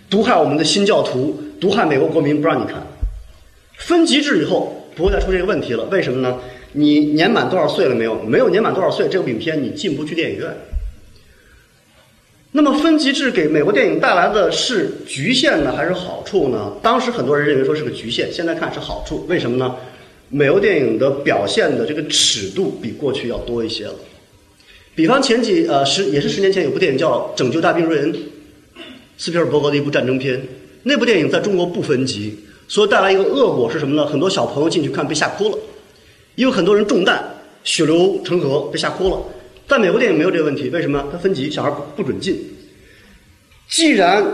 [0.08, 2.80] 毒害我们的新教徒，毒害美国国民，不让你看。
[3.80, 6.38] 分级制以后不会再出这个问题了，为什么呢？
[6.72, 8.22] 你年满多少岁了没有？
[8.22, 10.54] 没有年满多少岁，这部影片你进不去电影院。
[12.52, 16.72] 那么分级制给美国电影带来的是局限呢，还是好处呢？
[16.82, 19.24] 当时很多人认为说是个局限，现在看是好处。
[19.28, 19.74] 为什么呢？
[20.28, 23.94] 美国电影的表现的这个尺度比过去要多一些了。
[24.94, 28.12] 比方前几呃十也是十年前有部电影叫《拯救大兵瑞恩》，
[29.16, 30.40] 斯皮尔伯格的一部战争片。
[30.82, 32.36] 那部电影在中国不分级，
[32.70, 34.06] 所以带来一个恶果是什么呢？
[34.06, 35.59] 很多小朋友进去看被吓哭了，
[36.37, 37.20] 因为很多人中弹，
[37.64, 39.20] 血流成河被吓哭了。
[39.66, 41.04] 但美国电影没有这个问题，为什么？
[41.11, 42.40] 它分级，小孩不准进。
[43.68, 44.24] 既然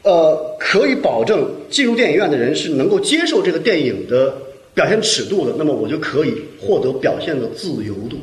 [0.00, 4.34] 呃可以保证进入电影院的人是能够接受这个电影的
[4.72, 8.16] 表现尺度的，那么我就可以获得表现的自由度。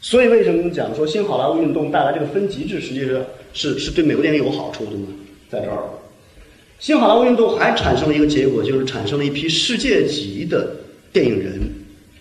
[0.00, 5.06] 所以，为什么讲说新好莱坞运动带来这个分级制，实际上是是对美国电影有好处的呢？
[5.50, 5.84] 在这儿，
[6.78, 10.68] 新好莱坞运动还产生了一个结果，就是产生了一批世界级的
[11.12, 11.60] 电影人，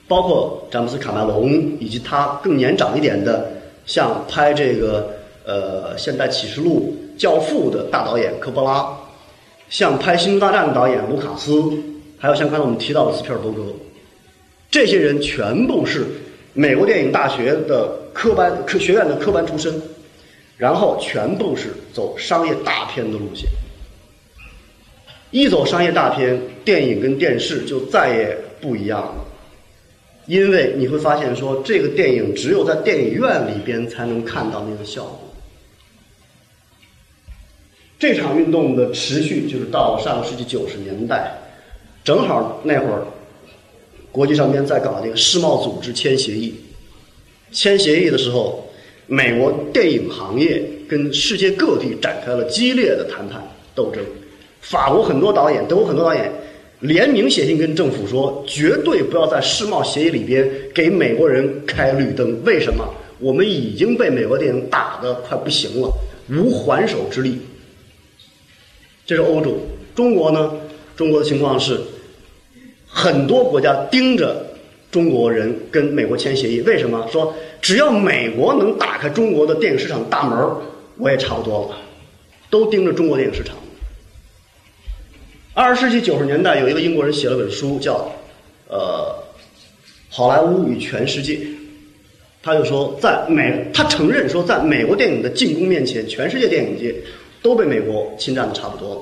[0.07, 3.51] 包括詹姆斯·卡麦隆，以及他更年长一点的，
[3.85, 5.09] 像拍这个
[5.45, 8.87] 呃《现代启示录》《教父》的大导演科波拉，
[9.69, 11.51] 像拍《星球大战》的导演卢卡斯，
[12.17, 13.73] 还有像刚才我们提到的斯皮尔伯格，
[14.71, 16.05] 这些人全部是。
[16.55, 19.73] 美国电影大学的科班科学院的科班出身，
[20.55, 23.49] 然后全部是走商业大片的路线。
[25.33, 29.15] 一走商业大片，电影跟电视就再也不一样了，
[30.27, 35.19] 因为你会发现说，这个电影只有在电影院里边才能看到那个效果。
[37.97, 41.35] 这场运动的持续就是到了上个世纪九十年代，
[42.03, 43.03] 正好那会儿。
[44.11, 46.53] 国际上边在搞这个世贸组织签协议，
[47.51, 48.69] 签协议的时候，
[49.07, 53.41] 美国电影行业跟世界各地展开了激烈的谈判
[53.73, 54.05] 斗争。
[54.63, 56.31] 法国很多导演，德国很多导演
[56.79, 62.41] 联名写信跟政府说，绝对不要在世贸协议里边给美国人开绿灯。
[62.43, 62.87] 为什么？
[63.19, 65.91] 我们已经被美国电影打得快不行了，
[66.29, 67.37] 无还手之力。
[69.05, 69.57] 这是欧洲，
[69.93, 70.51] 中国呢？
[70.95, 71.79] 中国的情况是。
[72.95, 74.45] 很多国家盯着
[74.91, 77.07] 中国人跟美国签协议，为什么？
[77.11, 80.47] 说只要美国能打开中国的电影市场大门
[80.97, 81.77] 我也差不多了。
[82.51, 83.55] 都盯着中国电影市场。
[85.55, 88.11] 二十世纪九十年代，有一个英国人写了本书，叫
[88.73, 89.23] 《呃
[90.09, 91.35] 好莱坞与全世界》。
[92.41, 96.95] 他就说，在美，他承认说，在美国电影的进攻面前，全世界电影界
[97.43, 99.01] 都被美国侵占的差不多了。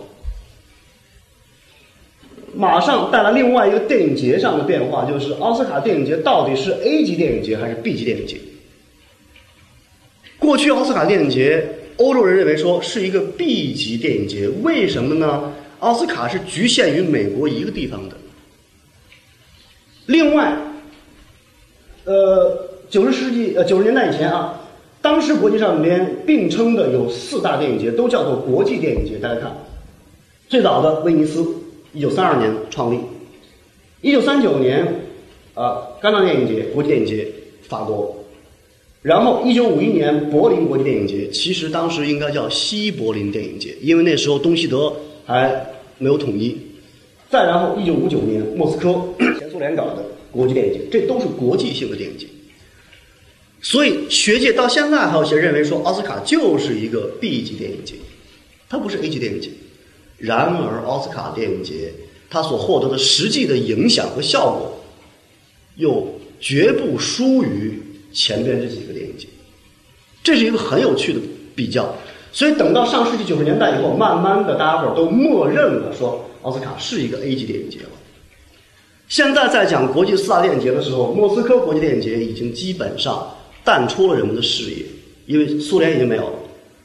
[2.54, 8.36] 马上带来另外一个电影节上的变化，就是奥斯卡电影节到底是 A 级电影节还是 B 级电影节？
[10.38, 15.54] 过去奥斯卡电影节，欧洲人认为说是一个 B 级电影节，为什么呢？
[15.82, 18.16] 奥斯卡是局限于美国一个地方的。
[20.08, 20.58] 另外，
[22.06, 24.60] 呃，九十世纪呃九十年代以前啊，
[25.02, 29.18] 当时国际上面并称的有四大电影节，都叫做国际电影节。
[29.20, 29.56] 大家看，
[30.50, 31.46] 最早的威尼斯。
[31.94, 32.98] 一九三二年创立，
[34.00, 35.02] 一九三九年，
[35.54, 37.28] 啊，戛纳电影节国际电影节，
[37.68, 38.16] 法国，
[39.02, 44.94] 然后一九五一年柏林国际电影节，其实当时应该叫西柏林电影节，因为那时候东西德
[45.26, 45.66] 还
[46.02, 46.58] 没有统一，
[47.30, 52.26] 再然后一九五九年莫斯科前苏联搞的国际电影节，这都是国际性的电影节，
[53.62, 57.94] 所以学界到现在还有些认为说奥斯卡就是一个 B 级电影节，
[58.68, 59.52] 它不是 A 级电影节。
[60.18, 61.94] 然而，奥斯卡电影节
[62.32, 64.84] 它所获得的实际的影响和效果，
[65.76, 67.80] 又绝不输于
[68.12, 69.28] 前边这几个电影节。
[70.24, 71.20] 这是一个很有趣的
[71.56, 71.96] 比较。
[72.32, 77.90] 所以等到上世纪九十年代以后，慢慢的大家伙儿都默认了说奥斯卡是一个 A 级电影节了。
[79.10, 83.28] 现在在讲国际四大电影节的时候，莫斯科国际电影节已经基本上
[83.64, 84.86] 淡出了人们的视野，
[85.26, 86.34] 因为苏联已经没有了，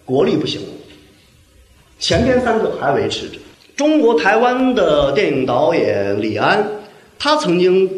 [0.04, 0.68] 国力不行了。
[2.00, 3.38] 前边三个还维持着。
[3.76, 6.66] 中国台湾的电影导演李安，
[7.18, 7.88] 他曾经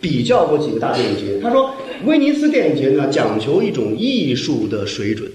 [0.00, 5.30] 比较过几个大电影节，他说威尼斯电影节呢讲求一种艺术的水准，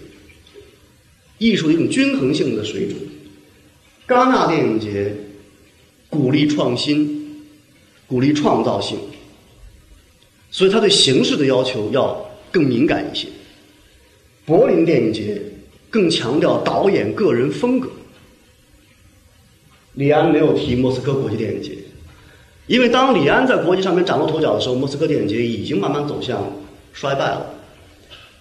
[1.44, 2.98] 艺术的一种均衡性的水准。
[4.08, 5.14] 戛纳电影节
[6.10, 7.46] 鼓励创新，
[8.08, 8.98] 鼓励创造性，
[10.52, 13.28] 所以他对形式的要求要更敏感一些。
[14.46, 15.42] 柏林电影节
[15.90, 17.90] 更强调导演个人风格。
[19.96, 21.78] 李安没有提莫斯科国际电影节，
[22.68, 26.52] 因为当李安在国际上面崭露头角的时候，莫斯科电影节已经慢慢走向
[26.94, 27.54] 衰败了。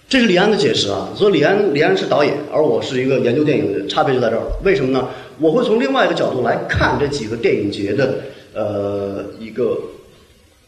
[0.09, 4.59] 这是李安的解释啊，所以李安李安是导演，而我是一个研究电影的人，差别就在这儿了。
[4.63, 5.09] 为什么呢？
[5.39, 8.19] 我会从另外一个角度来看这几个电影节的
[8.53, 9.77] 呃一个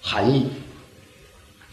[0.02, 0.48] 含义。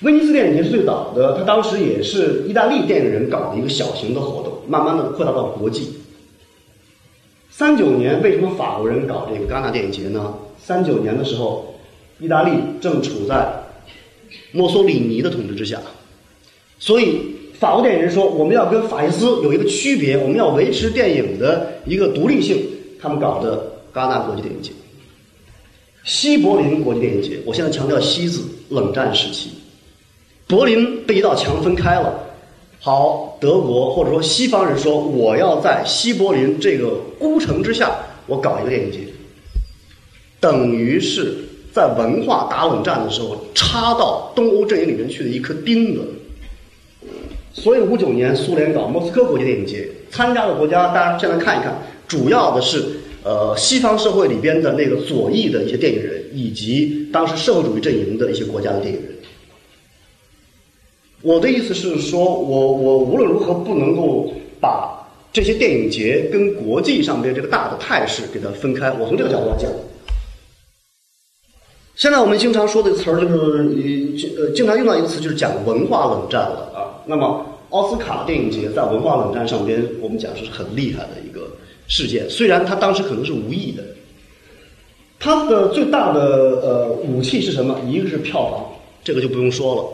[0.03, 5.95] 威尼斯电影节是最早的，它当时也是意大利电影人搞的一个小型的活动，慢慢的扩大到国际。
[7.51, 10.35] 三九年为什么法国人搞这个戛纳电影节呢？
[10.59, 11.77] 三九年的时候，
[12.19, 13.47] 意大利正处在
[14.53, 15.81] 墨索里尼的统治之下，
[16.79, 22.61] 所以法国电影人说我们要跟法西斯有一个区别，我们要维持电影的一个独立性。
[23.01, 23.57] 他们搞的
[23.95, 24.73] 戛纳国际电影节、
[26.03, 29.51] 西柏林国际电影节，我现在强调“西”字，冷战时期，
[30.49, 32.13] 柏林被一道墙分开了。
[32.81, 37.93] 好，德国或者说西方人说，我要在西柏林这个孤城之下，
[38.27, 38.99] 我搞一个电影节，
[40.41, 41.37] 等于是
[41.73, 46.03] 在文化打冷战的时候插到东欧阵营里面去的一颗钉子。
[47.55, 51.77] 所以五九年苏联搞莫斯科国际电影节，参加的国家大家现在看一看，
[52.09, 52.83] 主要的是
[53.23, 59.13] 呃西方社会里边的那个左翼的一些电影人，以及当时社会主义阵营的一些国家的电影人。
[61.21, 68.91] 我的意思是说，我我无论如何不能够把这些电影节跟国际上边这个大的态势给它分开。
[68.91, 69.71] 我从这个角度来讲，
[71.95, 73.37] 现在我们经常说的词儿就是
[74.37, 76.72] 呃，经常用到一个词就是讲文化冷战了。
[77.05, 81.51] 那么奥斯卡电影节在文化冷战上边，我们讲是很厉害的一个
[81.89, 82.29] 事件。
[82.29, 83.83] 虽然它当时可能是无意的，
[85.19, 86.21] 它的最大的
[86.63, 87.81] 呃武器是什么？
[87.89, 88.67] 一个是票房，
[89.03, 89.85] 这个就不用说了。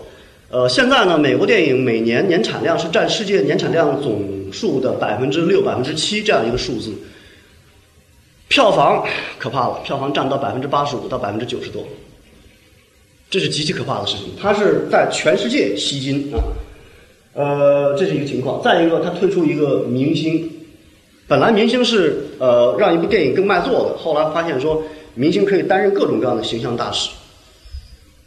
[0.50, 6.92] 呃，现在呢，美国电影每年年产量是占世界年产量总数的百分之六、百分之七这样一个数字。
[8.48, 9.06] 票房
[9.38, 11.84] 可怕了，票房占到百分之八十五到百分之九十多，
[13.28, 14.30] 这是极其可怕的事情。
[14.40, 16.40] 它是在全世界吸金啊，
[17.38, 18.60] 呃，这是一个情况。
[18.60, 20.50] 再一个，他推出一个明星，
[21.28, 24.82] 本来明星是呃让一部电影更卖座的，后来发现说
[25.14, 27.10] 明星可以担任各种各样的形象大使。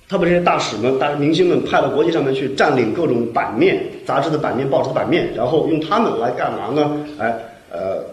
[0.08, 7.06] 他把这些大使们、大明星们派到国际上面去，占领各种版面、杂志的版面、报纸的版面，然后用他们来干嘛呢？
[7.18, 7.38] 哎，
[7.70, 8.04] 呃，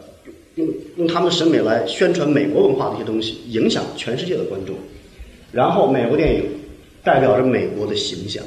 [0.56, 4.74] 用用他们的审美来宣传美国文化的一些东西，影响全世界的观众。
[5.52, 6.42] 然后，美国电影
[7.04, 8.42] 代表着美国的形象，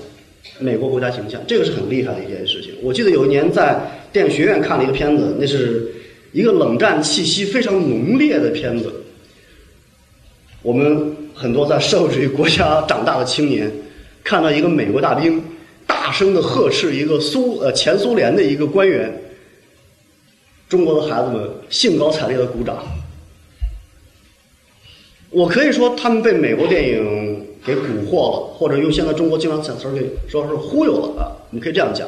[0.60, 2.74] 美国国家形象，这个是很厉害的一件事情。
[2.82, 3.80] 我记得有一年在
[4.12, 5.92] 电影学院看了一个片子，那是
[6.32, 8.92] 一个冷战气息非常浓烈的片子，
[10.62, 11.18] 我们。
[11.34, 13.72] 很多在社会主义国家长大的青年，
[14.24, 15.44] 看到一个美国大兵
[15.88, 19.12] 大声的呵斥一个苏呃前苏联的一个官员，
[20.70, 22.84] 中国的孩子们兴高采烈的鼓掌。
[25.32, 32.08] 我可以说他们被美国电影给蛊惑了，或者用现在中国经常讲词儿给说是忽悠了啊，你可以这样讲。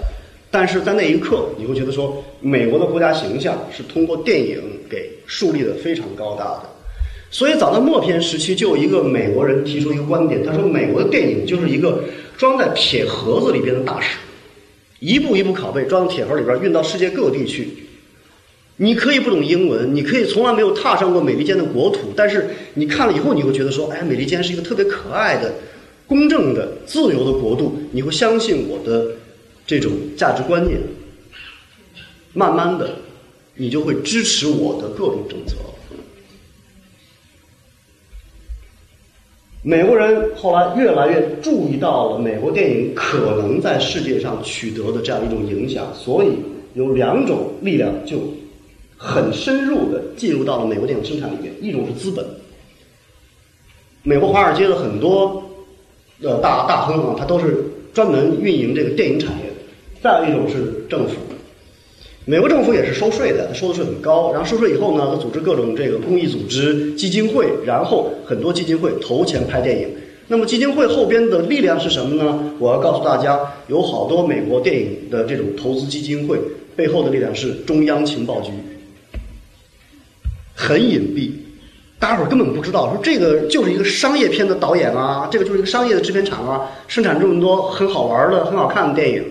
[0.49, 6.69] 但是在那一刻，你会觉得说美国的国家形象是通过电影给树立的非常高大的。
[7.31, 12.03] 所以，早在默片时期，就有一个美国人提出一个观点，他说：“美国的电影就是一个
[12.37, 14.19] 装在铁盒子里边的大使，
[14.99, 17.82] 一步一步拷贝，装到铁盒里边，运到世界各地去。
[18.77, 25.53] 你可以不懂英文，你可以从来没有踏上过美利坚的国土，但是你看了以后，你会觉得说：，哎，美利坚是一个特别可爱的、
[26.07, 27.77] 公正的、自由的国度。
[27.91, 29.11] 你会相信我的
[29.67, 30.79] 这种价值观念，
[32.33, 32.95] 慢慢的，
[33.55, 35.55] 你就会支持我的各种政策。”
[39.65, 46.31] 美国人后来越来越注意到了美国电影可能在世界上取得的这样一种影响，所以
[46.73, 48.17] 有两种力量就
[49.05, 51.53] 很深入的进入到了美国电影生产里面。
[51.61, 52.25] 一种是资本，
[54.01, 55.43] 美国华尔街的很多
[56.21, 59.51] 的大大亨啊，他都是专门运营这个电影产业；
[60.01, 61.15] 再有一种是政府，
[62.23, 69.89] 美国政府也是收税的，他收的税很高，然后收税以后呢，他组织各种这个公益组织、基金会，然后很多基金会投钱拍电影。
[70.29, 72.53] 那么基金会后边的力量是什么呢？
[72.57, 73.37] 我要告诉大家，
[73.67, 76.39] 有好多美国电影的这种投资基金会
[76.77, 78.51] 背后的力量是中央情报局，
[80.63, 81.29] 很隐蔽，
[81.99, 89.25] 大家伙儿根本不知道，说这个就是一个商业片的导演啊，这个就是一个商业的制片厂啊，生产这么多很好玩的、很好看的电影。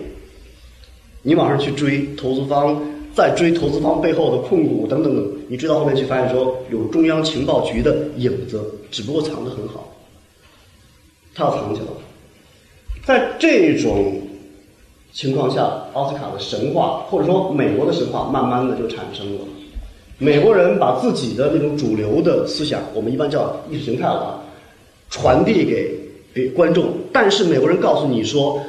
[1.23, 2.79] 你往上去追投资方，
[3.15, 8.61] 再追投资方背后的控股等等等，你追到后面去发现说有中央情报局的影子，
[8.91, 9.91] 只不过藏得很好，
[11.33, 11.87] 他要藏起来。
[13.03, 14.21] 在这种
[15.11, 15.63] 情况下，
[15.93, 19.41] 奥斯卡的神话或者说美国的神话，慢慢的就产生了。
[20.23, 24.41] 美国人把自己的那种主流的思想，我们一般叫意识形态了，
[25.09, 25.93] 传递给
[26.33, 28.61] 给观众，但是美国人告诉你说。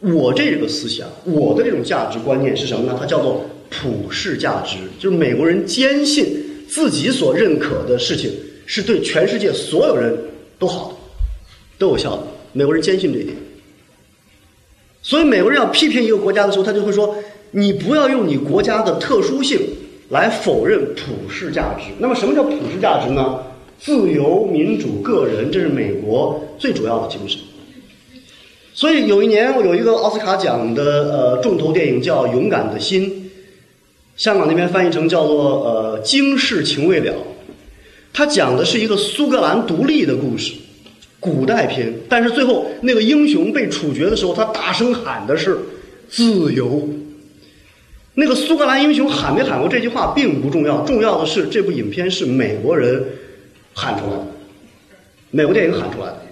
[0.00, 2.94] 我这个思想，我的这种价值观念是什么呢？
[3.00, 6.26] 它叫做普世价值，就是美国人坚信
[6.68, 8.30] 自己所认可的事情
[8.66, 10.14] 是对全世界所有人
[10.58, 10.94] 都好的，
[11.78, 12.22] 都有效的。
[12.52, 13.34] 美国人坚信这一点，
[15.00, 17.16] 所以美国人要批评一个国家的时候，他就会说：
[17.52, 19.58] 你不要用你国家的特殊性
[20.08, 21.92] 来否认普世价值。
[21.98, 23.40] 那么，什么叫普世价值呢？
[23.78, 27.38] 自由、民主、个人，这是美国最主要的精神。
[28.72, 30.82] 所以有一年，我有一个奥斯卡奖的
[31.12, 33.10] 呃重头电影叫《勇敢的心》，
[34.16, 37.12] 香港那边翻译成叫做呃《惊世情未了》，
[38.12, 40.54] 它讲的是一个苏格兰独立的故事，
[41.20, 41.92] 古代片。
[42.08, 45.58] 但是最后那个英雄被处决的时候，他大声喊的是
[46.08, 46.88] “自由”。
[48.18, 53.04] 那个苏格兰英雄喊没喊过这句话并不重要，重要的是这部影片是美国人
[53.74, 54.26] 喊出来的，
[55.30, 56.25] 美国电影喊出来的。